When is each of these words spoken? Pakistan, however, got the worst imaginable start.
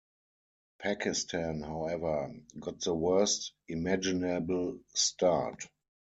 Pakistan, 0.79 1.61
however, 1.61 2.33
got 2.59 2.81
the 2.81 2.91
worst 2.95 3.51
imaginable 3.67 4.79
start. 4.95 5.67